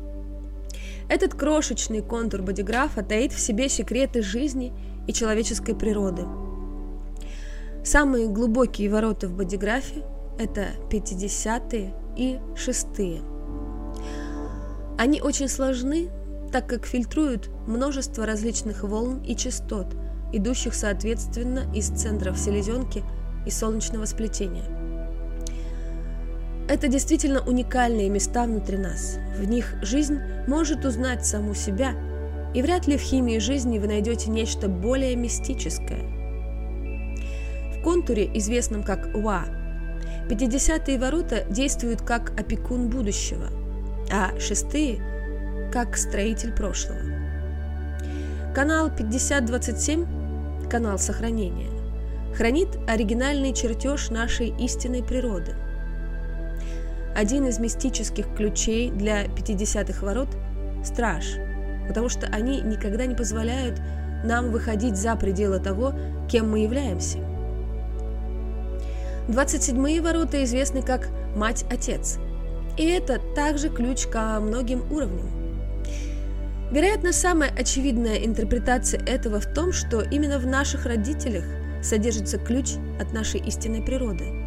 Этот 1.10 1.34
крошечный 1.34 2.01
контур 2.01 2.42
бодиграфа 2.42 3.03
таит 3.03 3.34
в 3.34 3.39
себе 3.39 3.70
секреты 3.70 4.22
жизни 4.22 4.74
и 5.08 5.13
человеческой 5.13 5.75
природы. 5.75 6.24
Самые 7.84 8.27
глубокие 8.27 8.89
ворота 8.89 9.27
в 9.27 9.36
бодиграфе– 9.36 10.06
это 10.39 10.68
50-е 10.89 11.94
и 12.15 12.39
6-е. 12.56 13.33
Они 14.98 15.22
очень 15.22 15.48
сложны, 15.48 16.10
так 16.52 16.68
как 16.68 16.86
фильтруют 16.86 17.50
множество 17.68 18.26
различных 18.26 18.84
волн 18.84 19.22
и 19.24 19.36
частот, 19.36 19.96
идущих 20.32 20.74
соответственно 20.74 21.64
из 21.74 21.88
центров 21.90 22.38
селезенки 22.38 23.04
и 23.46 23.50
солнечного 23.50 24.06
сплетения– 24.06 24.66
это 26.70 26.88
действительно 26.88 27.42
уникальные 27.42 28.10
места 28.10 28.46
внутри 28.46 28.78
нас. 28.78 29.18
В 29.38 29.44
них 29.44 29.76
жизнь 29.82 30.20
может 30.48 30.86
узнать 30.86 31.26
саму 31.26 31.54
себя, 31.54 31.94
и 32.54 32.62
вряд 32.62 32.88
ли 32.88 32.98
в 32.98 33.02
химии 33.02 33.40
жизни 33.40 33.80
вы 33.80 33.88
найдете 33.88 34.30
нечто 34.30 34.70
более 34.70 35.16
мистическое. 35.18 36.04
В 37.74 37.84
контуре, 37.84 38.30
известном 38.38 38.84
как 38.84 39.14
УА, 39.14 39.44
50-е 40.30 40.98
ворота 40.98 41.46
действуют 41.50 42.02
как 42.02 42.32
опекун 42.40 42.90
будущего, 42.90 43.48
а 44.13 44.32
шестые– 44.39 45.01
как 45.74 45.98
строитель 45.98 46.53
прошлого. 46.53 47.01
Канал 48.53 48.91
5027, 48.96 50.70
канал 50.70 51.00
сохранения, 51.00 51.70
хранит 52.36 52.70
оригинальный 52.88 53.53
чертеж 53.53 54.12
нашей 54.12 54.50
истинной 54.60 55.03
природы– 55.03 55.55
один 57.15 57.46
из 57.46 57.60
мистических 57.60 58.34
ключей 58.36 58.89
для 58.89 59.25
50-х 59.25 60.03
ворот– 60.03 60.29
страж, 60.84 61.36
потому 61.88 62.10
что 62.10 62.25
они 62.27 62.62
никогда 62.62 63.05
не 63.05 63.13
позволяют 63.13 63.79
нам 64.24 64.51
выходить 64.51 64.96
за 64.96 65.15
пределы 65.15 65.60
того, 65.60 65.93
кем 66.27 66.50
мы 66.50 66.60
являемся. 66.60 67.20
27-е 69.27 70.01
ворота 70.01 70.43
известны 70.43 70.82
как 70.82 71.10
«Мать-Отец», 71.36 72.17
и 72.77 72.86
это 72.86 73.20
также 73.36 73.70
ключ 73.70 74.08
ко 74.08 74.39
многим 74.39 74.84
уровням. 74.92 75.30
Вероятно, 76.72 77.13
самая 77.13 77.51
очевидная 77.51 78.18
интерпретация 78.18 79.00
этого 79.06 79.39
в 79.39 79.53
том, 79.53 79.72
что 79.74 80.01
именно 80.01 80.39
в 80.39 80.48
наших 80.48 80.86
родителях 80.86 81.44
содержится 81.84 82.38
ключ 82.38 82.72
от 83.00 83.13
нашей 83.13 83.39
истинной 83.42 83.82
природы– 83.82 84.25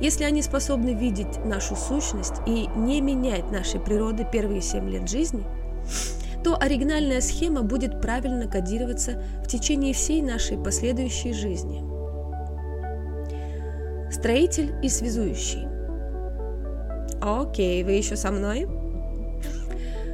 если 0.00 0.24
они 0.24 0.42
способны 0.42 0.94
видеть 0.94 1.44
нашу 1.44 1.76
сущность 1.76 2.34
и 2.46 2.66
не 2.76 3.00
менять 3.00 3.50
нашей 3.50 3.80
природы 3.80 4.26
первые 4.30 4.60
семь 4.60 4.90
лет 4.90 5.08
жизни, 5.08 5.44
то 6.42 6.56
оригинальная 6.60 7.20
схема 7.20 7.62
будет 7.62 8.00
правильно 8.00 8.48
кодироваться 8.48 9.22
в 9.42 9.48
течение 9.48 9.94
всей 9.94 10.20
нашей 10.20 10.58
последующей 10.58 11.32
жизни. 11.32 11.82
Строитель 14.12 14.74
и 14.82 14.88
связующий. 14.88 15.73
Окей, 17.24 17.82
вы 17.84 17.92
еще 17.92 18.16
со 18.16 18.30
мной? 18.30 18.66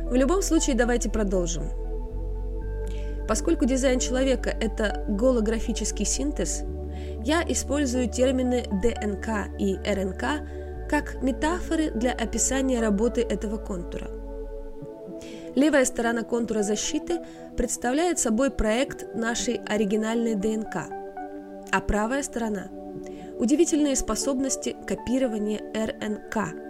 В 0.04 0.14
любом 0.14 0.42
случае, 0.42 0.76
давайте 0.76 1.10
продолжим. 1.10 1.64
Поскольку 3.26 3.64
дизайн 3.64 3.98
человека– 3.98 4.50
это 4.60 5.04
голографический 5.08 6.04
синтез– 6.04 6.62
я 7.24 7.42
использую 7.46 8.08
термины 8.08 8.64
ДНК 8.82 9.50
и 9.58 9.76
РНК 9.76 10.88
как 10.88 11.22
метафоры 11.22 11.90
для 11.90 12.12
описания 12.12 12.80
работы 12.80 13.20
этого 13.20 13.58
контура. 13.58 14.08
Левая 15.54 15.84
сторона 15.84 16.22
контура 16.22 16.62
защиты 16.62 17.18
представляет 17.56 18.18
собой 18.18 18.50
проект 18.50 19.14
нашей 19.14 19.60
оригинальной 19.66 20.34
ДНК, 20.34 20.86
а 21.70 21.80
правая 21.80 22.22
сторона– 22.22 22.68
удивительные 23.38 23.96
способности 23.96 24.76
копирования 24.86 25.60
РНК. 25.74 26.69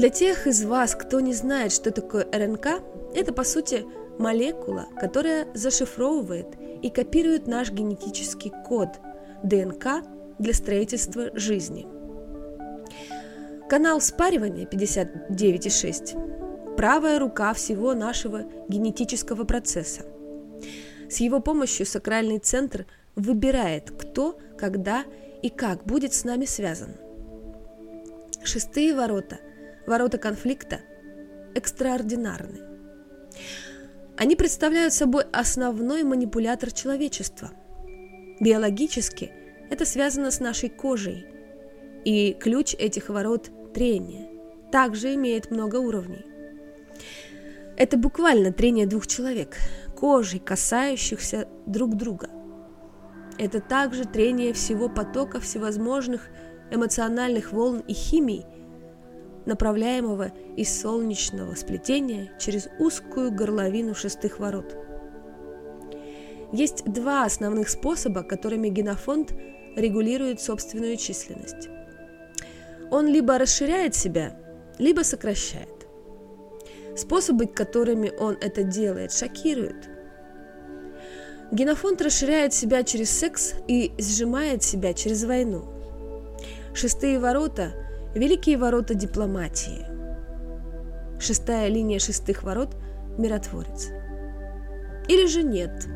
Для 0.00 0.08
тех 0.08 0.46
из 0.46 0.64
вас, 0.64 0.94
кто 0.94 1.20
не 1.20 1.34
знает, 1.34 1.72
что 1.72 1.90
такое 1.90 2.26
РНК, 2.32 2.80
это 3.14 3.34
по 3.34 3.44
сути 3.44 3.84
молекула, 4.18 4.86
которая 4.98 5.46
зашифровывает 5.52 6.46
и 6.80 6.88
копирует 6.88 7.46
наш 7.46 7.70
генетический 7.70 8.50
код 8.66 8.88
ДНК 9.42 10.02
для 10.38 10.54
строительства 10.54 11.28
жизни. 11.34 11.86
Канал 13.68 14.00
спаривания 14.00 14.64
59,6– 14.64 16.74
правая 16.78 17.18
рука 17.18 17.52
всего 17.52 17.92
нашего 17.92 18.44
генетического 18.70 19.44
процесса. 19.44 20.04
С 21.10 21.20
его 21.20 21.40
помощью 21.40 21.84
сакральный 21.84 22.38
центр 22.38 22.86
выбирает, 23.16 23.90
кто, 23.90 24.38
когда 24.56 25.04
и 25.42 25.50
как 25.50 25.84
будет 25.84 26.14
с 26.14 26.24
нами 26.24 26.46
связан. 26.46 26.94
Шестые 28.42 28.94
ворота, 28.94 29.40
ворота 29.90 30.18
конфликта, 30.18 30.80
экстраординарны. 31.54 32.60
Они 34.16 34.36
представляют 34.36 34.94
собой 34.94 35.24
основной 35.32 36.04
манипулятор 36.04 36.70
человечества. 36.70 37.50
Биологически 38.40 39.32
это 39.68 39.84
связано 39.84 40.30
с 40.30 40.38
нашей 40.38 40.68
кожей, 40.68 41.26
и 42.04 42.34
ключ 42.34 42.74
этих 42.74 43.08
ворот– 43.08 43.50
трение, 43.74 44.30
также 44.70 45.14
имеет 45.14 45.50
много 45.50 45.76
уровней. 45.76 46.24
Это 47.76 47.96
буквально 47.96 48.52
трение 48.52 48.86
двух 48.86 49.08
человек, 49.08 49.56
кожей, 49.98 50.38
касающихся 50.38 51.48
друг 51.66 51.96
друга. 51.96 52.30
Это 53.38 53.60
также 53.60 54.04
трение 54.04 54.52
всего 54.52 54.88
потока 54.88 55.40
всевозможных 55.40 56.28
эмоциональных 56.70 57.52
волн 57.52 57.80
и 57.80 57.92
химий– 57.92 58.46
направляемого 59.46 60.32
из 60.56 60.80
солнечного 60.80 61.54
сплетения 61.54 62.32
через 62.38 62.68
узкую 62.78 63.32
горловину 63.32 63.94
шестых 63.94 64.38
ворот. 64.38 64.76
Есть 66.52 66.84
два 66.84 67.24
основных 67.24 67.68
способа, 67.68 68.22
которыми 68.22 68.68
генофонд 68.68 69.32
регулирует 69.76 70.40
собственную 70.40 70.96
численность. 70.96 71.68
Он 72.90 73.06
либо 73.06 73.38
расширяет 73.38 73.94
себя, 73.94 74.36
либо 74.78 75.02
сокращает. 75.02 75.86
Способы, 76.96 77.46
которыми 77.46 78.10
он 78.18 78.36
это 78.40 78.64
делает, 78.64 79.12
шокируют. 79.12 79.88
Генофонд 81.52 82.02
расширяет 82.02 82.52
себя 82.52 82.82
через 82.82 83.10
секс 83.10 83.54
и 83.68 83.92
сжимает 83.98 84.62
себя 84.62 84.92
через 84.92 85.24
войну. 85.24 85.64
Шестые 86.74 87.18
ворота– 87.18 87.72
Великие 88.14 88.58
ворота 88.58 88.94
дипломатии. 88.94 89.86
Шестая 91.20 91.68
линия 91.68 92.00
шестых 92.00 92.42
ворот– 92.42 92.76
миротворец. 93.18 93.90
Или 95.06 95.28
же 95.28 95.44
нет. 95.44 95.86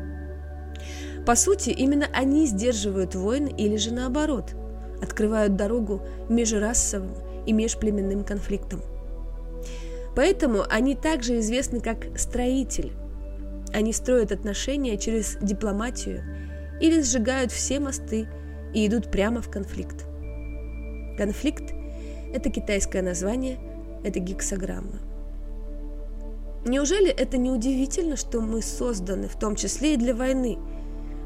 По 1.25 1.35
сути, 1.35 1.71
именно 1.71 2.07
они 2.13 2.45
сдерживают 2.45 3.15
войны 3.15 3.53
или 3.57 3.75
же 3.75 3.93
наоборот, 3.93 4.55
открывают 5.01 5.57
дорогу 5.57 6.03
межрасовым 6.29 7.15
и 7.45 7.51
межплеменным 7.51 8.23
конфликтам. 8.23 8.81
Поэтому 10.15 10.63
они 10.69 10.95
также 10.95 11.39
известны 11.39 11.81
как 11.81 12.17
строитель. 12.17 12.93
Они 13.73 13.91
строят 13.91 14.31
отношения 14.31 14.97
через 14.97 15.35
дипломатию 15.41 16.23
или 16.79 17.01
сжигают 17.01 17.51
все 17.51 17.81
мосты 17.81 18.29
и 18.73 18.87
идут 18.87 19.11
прямо 19.11 19.41
в 19.41 19.49
конфликт. 19.49 20.05
Конфликт 21.17 21.74
это 22.35 22.49
китайское 22.49 23.01
название, 23.01 23.57
это 24.03 24.19
гексограмма. 24.19 24.99
Неужели 26.65 27.09
это 27.09 27.37
не 27.37 27.49
удивительно, 27.49 28.17
что 28.17 28.41
мы 28.41 28.61
созданы 28.61 29.29
в 29.29 29.39
том 29.39 29.55
числе 29.55 29.93
и 29.93 29.97
для 29.97 30.13
войны, 30.13 30.57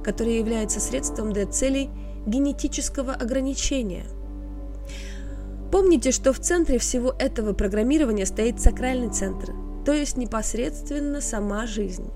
которая 0.03 0.35
является 0.35 0.79
средством 0.79 1.33
для 1.33 1.47
целей 1.47 1.89
генетического 2.27 3.13
ограничения? 3.13 4.05
Помните, 5.71 6.11
что 6.11 6.31
в 6.31 6.39
центре 6.39 6.77
всего 6.77 7.15
этого 7.17 7.53
программирования 7.53 8.27
стоит 8.27 8.61
сакральный 8.61 9.09
центр, 9.09 9.53
то 9.85 9.93
есть 9.93 10.15
непосредственно 10.15 11.21
сама 11.21 11.65
жизнь. 11.65 12.11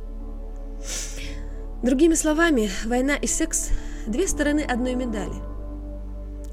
Другими 1.81 2.13
словами, 2.13 2.69
война 2.85 3.15
и 3.15 3.25
секс– 3.25 3.69
две 4.07 4.27
стороны 4.27 4.61
одной 4.61 4.95
медали– 4.95 5.33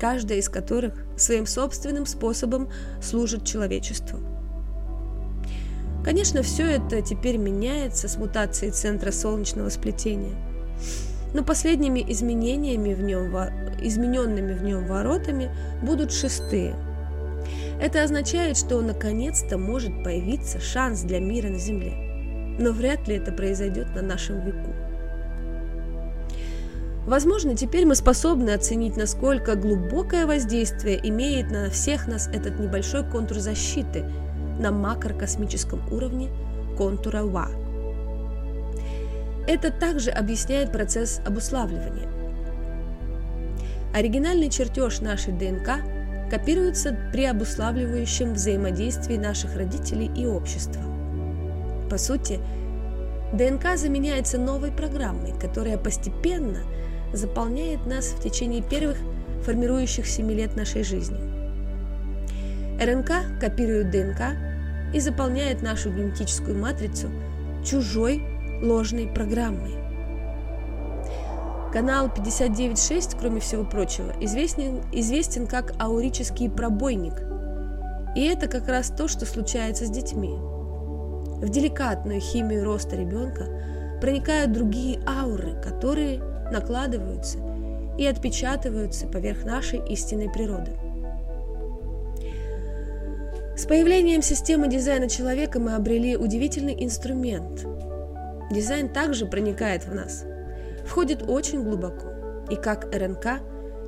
каждая 0.01 0.39
из 0.39 0.49
которых 0.49 0.95
своим 1.17 1.47
собственным 1.47 2.07
способом 2.07 2.71
служит 3.03 3.45
человечеству. 3.45 4.19
Конечно, 6.03 6.43
все 6.43 6.65
это 6.65 7.03
теперь 7.03 7.37
меняется 7.37 8.09
с 8.09 8.17
мутацией 8.17 8.73
центра 8.73 9.13
солнечного 9.13 9.69
сплетения, 9.69 10.35
но 11.35 11.45
последними 11.45 12.05
изменениями 12.11 12.95
в 12.95 13.03
нем, 13.03 13.31
измененными 13.83 14.55
в 14.55 14.63
нем 14.63 14.87
воротами 14.87 15.51
будут 15.83 16.13
шестые. 16.13 16.75
Это 17.81 18.03
означает, 18.03 18.57
что 18.57 18.81
наконец-то 18.81 19.59
может 19.59 20.03
появиться 20.03 20.59
шанс 20.61 21.03
для 21.03 21.21
мира 21.21 21.49
на 21.49 21.59
Земле. 21.59 21.93
Но 22.59 22.73
вряд 22.73 23.07
ли 23.09 23.17
это 23.17 23.33
произойдет 23.33 23.95
на 23.95 24.03
нашем 24.03 24.41
веку. 24.41 24.75
Возможно, 27.07 27.57
теперь 27.57 27.87
мы 27.87 27.95
способны 27.95 28.51
оценить, 28.51 28.97
насколько 28.97 29.55
глубокое 29.55 30.27
воздействие 30.27 31.01
имеет 31.09 31.51
на 31.51 31.71
всех 31.71 32.07
нас 32.07 32.29
этот 32.29 32.61
небольшой 32.61 33.05
контур 33.05 33.39
защиты 33.39 34.05
на 34.59 34.71
макрокосмическом 34.71 35.81
уровне 35.93 36.29
контура 36.77 37.23
ВА. 37.23 37.49
Это 39.49 39.73
также 39.73 40.11
объясняет 40.11 40.73
процесс 40.73 41.21
обуславливания. 41.27 42.09
Оригинальный 43.95 44.51
чертеж 44.51 45.01
нашей 45.01 45.33
ДНК 45.33 45.81
копируется 46.31 46.97
при 47.13 47.25
обуславливающем 47.25 48.35
взаимодействии 48.35 49.17
наших 49.17 49.57
родителей 49.57 50.11
и 50.15 50.27
общества. 50.27 50.83
По 51.91 51.97
сути, 51.97 52.39
ДНК 53.33 53.77
заменяется 53.77 54.39
новой 54.39 54.71
программой, 54.71 55.33
которая 55.41 55.79
постепенно– 55.79 56.59
заполняет 57.12 57.87
нас 57.87 58.07
в 58.07 58.23
течение 58.23 58.62
первых 58.62 58.99
формирующих 59.44 60.07
7 60.07 60.31
лет 60.33 60.57
нашей 60.57 60.83
жизни. 60.83 61.18
РНК 62.81 63.40
копирует 63.40 63.90
ДНК 63.90 64.37
и 64.94 65.01
заполняет 65.01 65.62
нашу 65.62 65.90
генетическую 65.90 66.59
матрицу 66.59 67.09
чужой 67.64 68.23
ложной 68.62 69.07
программой. 69.07 69.75
Канал 71.73 72.09
59.6, 72.09 73.16
кроме 73.18 73.40
всего 73.40 73.64
прочего, 73.64 74.12
известен, 74.20 74.83
известен 74.92 75.46
как 75.46 75.73
аурический 75.81 76.51
пробойник. 76.51 77.14
И 78.16 78.25
это 78.25 78.49
как 78.49 78.66
раз 78.66 78.88
то, 78.88 79.07
что 79.07 79.25
случается 79.25 79.87
с 79.87 79.90
детьми. 79.90 80.35
В 80.35 81.49
деликатную 81.49 82.20
химию 82.20 82.64
роста 82.64 82.96
ребенка 82.96 83.46
проникают 84.01 84.53
другие 84.53 85.01
ауры, 85.07 85.61
которые 85.62 86.20
накладываются 86.51 87.39
и 87.99 88.07
отпечатываются 88.07 89.07
поверх 89.07 89.45
нашей 89.45 89.81
истинной 89.89 90.31
природы. 90.31 90.73
С 93.57 93.67
появлением 93.67 94.23
системы 94.23 94.69
дизайна 94.69 95.09
человека 95.09 95.61
мы 95.61 95.75
обрели 95.75 96.17
удивительный 96.17 96.83
инструмент. 96.83 97.67
Дизайн 98.51 98.89
также 98.89 99.27
проникает 99.27 99.85
в 99.85 99.95
нас, 99.95 100.25
входит 100.87 101.29
очень 101.29 101.63
глубоко, 101.63 102.09
и 102.51 102.57
как 102.57 102.95
РНК, 102.95 103.43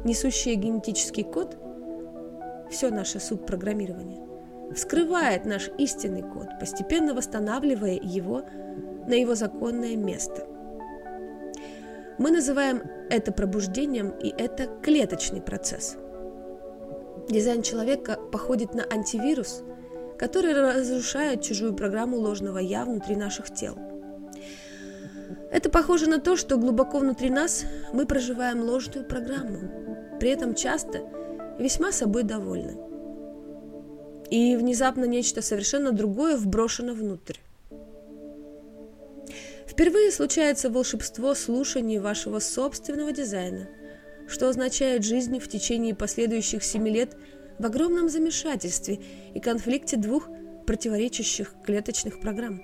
несущая 0.04 0.56
генетический 0.56 1.24
код, 1.24 1.56
все 2.70 2.90
наше 2.90 3.18
субпрограммирование, 3.18 4.20
вскрывает 4.74 5.46
наш 5.46 5.70
истинный 5.78 6.22
код, 6.22 6.48
постепенно 6.60 7.14
восстанавливая 7.14 7.98
его 8.02 8.42
на 9.06 9.14
его 9.14 9.34
законное 9.34 9.96
место. 9.96 10.46
Мы 12.18 12.30
называем 12.30 12.82
это 13.10 13.32
пробуждением, 13.32 14.10
и 14.10 14.28
это 14.28 14.66
клеточный 14.82 15.40
процесс. 15.40 15.96
Дизайн 17.28 17.62
человека 17.62 18.18
походит 18.30 18.74
на 18.74 18.84
антивирус, 18.84 19.62
который 20.18 20.52
разрушает 20.52 21.42
чужую 21.42 21.74
программу 21.74 22.16
ложного 22.16 22.58
«я» 22.58 22.84
внутри 22.84 23.16
наших 23.16 23.52
тел. 23.52 23.76
Это 25.50 25.68
похоже 25.70 26.08
на 26.08 26.18
то, 26.18 26.36
что 26.36 26.56
глубоко 26.56 26.98
внутри 26.98 27.30
нас 27.30 27.64
мы 27.92 28.06
проживаем 28.06 28.62
ложную 28.62 29.06
программу, 29.06 30.18
при 30.18 30.30
этом 30.30 30.54
часто 30.54 31.00
весьма 31.58 31.92
собой 31.92 32.22
довольны. 32.22 32.76
И 34.30 34.56
внезапно 34.56 35.04
нечто 35.04 35.42
совершенно 35.42 35.92
другое 35.92 36.36
вброшено 36.36 36.94
внутрь. 36.94 37.36
Впервые 39.72 40.10
случается 40.10 40.68
волшебство 40.68 41.34
слушания 41.34 41.98
вашего 41.98 42.40
собственного 42.40 43.10
дизайна, 43.10 43.70
что 44.28 44.50
означает 44.50 45.02
жизнь 45.02 45.38
в 45.38 45.48
течение 45.48 45.94
последующих 45.94 46.62
семи 46.62 46.90
лет 46.90 47.16
в 47.58 47.64
огромном 47.64 48.10
замешательстве 48.10 49.00
и 49.32 49.40
конфликте 49.40 49.96
двух 49.96 50.28
противоречащих 50.66 51.54
клеточных 51.64 52.20
программ. 52.20 52.60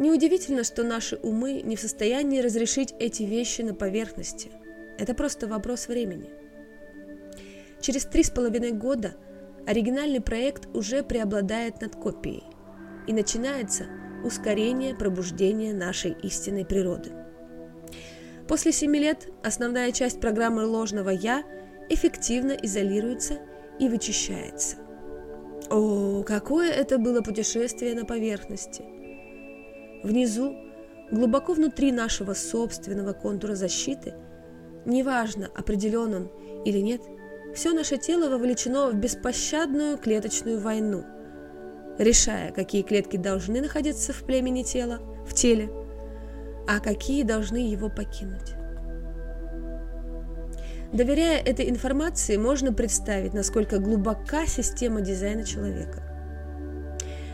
Неудивительно, 0.00 0.64
что 0.64 0.82
наши 0.82 1.14
умы 1.14 1.62
не 1.62 1.76
в 1.76 1.80
состоянии 1.80 2.40
разрешить 2.40 2.92
эти 2.98 3.22
вещи 3.22 3.62
на 3.62 3.72
поверхности. 3.72 4.50
Это 4.98 5.14
просто 5.14 5.46
вопрос 5.46 5.86
времени. 5.86 6.28
Через 7.80 8.04
три 8.04 8.24
с 8.24 8.30
половиной 8.30 8.72
года 8.72 9.14
оригинальный 9.64 10.20
проект 10.20 10.66
уже 10.74 11.04
преобладает 11.04 11.80
над 11.80 11.94
копией, 11.94 12.42
и 13.06 13.12
начинается– 13.12 13.86
ускорение 14.24 14.94
пробуждения 14.94 15.72
нашей 15.72 16.12
истинной 16.22 16.64
природы. 16.64 17.12
После 18.48 18.72
семи 18.72 18.98
лет 18.98 19.28
основная 19.42 19.92
часть 19.92 20.20
программы 20.20 20.66
ложного 20.66 21.10
«я» 21.10 21.44
эффективно 21.88 22.52
изолируется 22.52 23.38
и 23.78 23.88
вычищается. 23.88 24.76
О, 25.70 26.22
какое 26.22 26.70
это 26.70 26.98
было 26.98 27.20
путешествие 27.20 27.94
на 27.94 28.04
поверхности! 28.04 28.84
Внизу, 30.02 30.54
глубоко 31.10 31.54
внутри 31.54 31.92
нашего 31.92 32.34
собственного 32.34 33.12
контура 33.12 33.54
защиты, 33.54 34.14
неважно, 34.84 35.48
определен 35.54 36.14
он 36.14 36.30
или 36.64 36.78
нет, 36.78 37.00
все 37.54 37.72
наше 37.72 37.96
тело 37.96 38.28
вовлечено 38.28 38.90
в 38.90 38.94
беспощадную 38.94 39.96
клеточную 39.96 40.58
войну– 40.58 41.04
решая, 41.98 42.52
какие 42.52 42.82
клетки 42.82 43.16
должны 43.16 43.60
находиться 43.60 44.12
в 44.12 44.22
племени 44.24 44.62
тела, 44.62 45.00
в 45.26 45.34
теле, 45.34 45.70
а 46.66 46.80
какие 46.80 47.22
должны 47.22 47.56
его 47.56 47.88
покинуть. 47.88 48.54
Доверяя 50.92 51.40
этой 51.40 51.68
информации, 51.68 52.36
можно 52.36 52.72
представить, 52.72 53.34
насколько 53.34 53.78
глубока 53.78 54.46
система 54.46 55.00
дизайна 55.00 55.44
человека. 55.44 56.02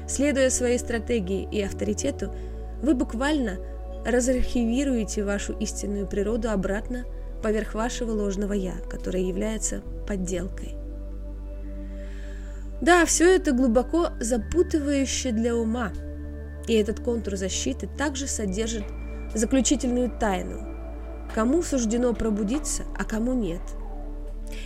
Следуя 0.09 0.51
своей 0.51 0.79
стратегии 0.79 1.47
и 1.53 1.63
авторитету, 1.63 2.35
вы 2.83 2.95
буквально 2.95 3.59
разархивируете 4.07 5.25
вашу 5.25 5.53
истинную 5.59 6.07
природу 6.07 6.51
обратно 6.51 7.05
поверх 7.43 7.75
вашего 7.75 8.13
ложного 8.13 8.55
«я», 8.55 8.75
которое 8.91 9.23
является 9.23 9.83
подделкой. 10.09 10.75
Да, 12.81 13.05
все 13.05 13.37
это 13.37 13.53
глубоко 13.53 14.09
запутывающе 14.21 15.33
для 15.33 15.55
ума. 15.55 15.93
И 16.67 16.75
этот 16.75 17.01
контур 17.01 17.37
защиты 17.37 17.89
также 17.99 18.27
содержит 18.27 18.85
заключительную 19.35 20.11
тайну. 20.11 20.67
Кому 21.35 21.63
суждено 21.63 22.15
пробудиться, 22.15 22.85
а 22.99 23.05
кому 23.05 23.35
нет. 23.35 23.61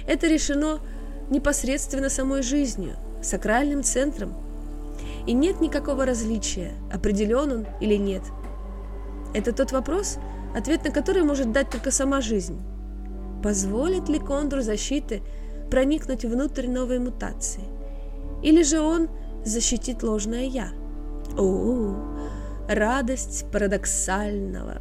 Это 0.07 0.29
решено 0.29 0.81
непосредственно 1.29 2.09
самой 2.09 2.43
жизнью, 2.43 2.97
сакральным 3.23 3.83
центром. 3.83 4.35
И 5.27 5.33
нет 5.33 5.61
никакого 5.61 6.07
различия, 6.07 6.73
определен 6.93 7.53
он 7.53 7.67
или 7.81 7.97
нет. 7.97 8.23
Это 9.35 9.53
тот 9.53 9.73
вопрос, 9.73 10.19
ответ 10.55 10.85
на 10.85 10.91
который 10.91 11.25
может 11.25 11.51
дать 11.51 11.71
только 11.71 11.91
сама 11.91 12.21
жизнь. 12.21 12.61
Позволит 13.43 14.09
ли 14.09 14.19
контур 14.19 14.61
защиты 14.61 15.23
проникнуть 15.71 16.25
внутрь 16.25 16.69
новой 16.69 16.99
мутации? 16.99 17.74
Или 18.43 18.63
же 18.63 18.81
он 18.81 19.09
защитит 19.45 20.03
ложное 20.03 20.45
«я»? 20.45 20.69
О, 21.39 21.95
радость 22.69 23.47
парадоксального, 23.51 24.81